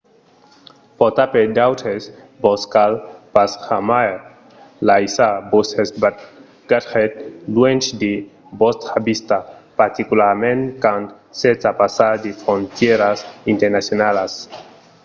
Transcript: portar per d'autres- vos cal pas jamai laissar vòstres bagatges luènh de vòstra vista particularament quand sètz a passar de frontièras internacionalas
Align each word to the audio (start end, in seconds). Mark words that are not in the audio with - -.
portar 0.99 1.27
per 1.33 1.43
d'autres- 1.57 2.01
vos 2.43 2.61
cal 2.73 2.91
pas 3.35 3.51
jamai 3.65 4.09
laissar 4.89 5.33
vòstres 5.53 5.89
bagatges 6.03 7.11
luènh 7.55 7.85
de 8.01 8.11
vòstra 8.61 8.95
vista 9.09 9.37
particularament 9.79 10.61
quand 10.81 11.03
sètz 11.41 11.61
a 11.71 11.73
passar 11.81 12.11
de 12.23 12.31
frontièras 12.41 13.19
internacionalas 13.53 14.33